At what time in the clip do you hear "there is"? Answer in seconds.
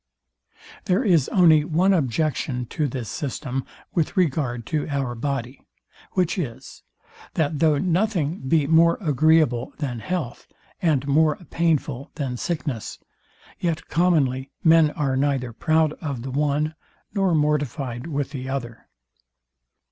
0.85-1.29